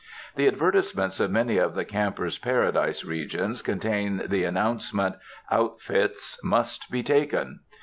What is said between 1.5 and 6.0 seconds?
of the "camper's paradise" regions contain the announcement "Out